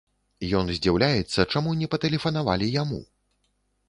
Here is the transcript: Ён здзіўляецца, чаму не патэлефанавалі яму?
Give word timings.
Ён 0.59 0.69
здзіўляецца, 0.77 1.45
чаму 1.55 1.73
не 1.81 1.87
патэлефанавалі 1.93 2.71
яму? 2.77 2.99